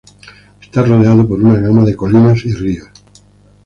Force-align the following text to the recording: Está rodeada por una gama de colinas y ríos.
Está 0.59 0.81
rodeada 0.81 1.23
por 1.23 1.39
una 1.39 1.59
gama 1.59 1.85
de 1.85 1.95
colinas 1.95 2.43
y 2.47 2.53
ríos. 2.55 2.87